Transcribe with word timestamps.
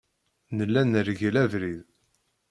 Nella 0.57 0.81
nergel 0.83 1.35
abrid. 1.43 1.81